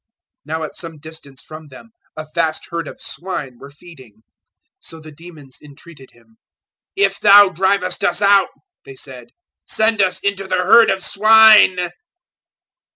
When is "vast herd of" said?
2.33-2.99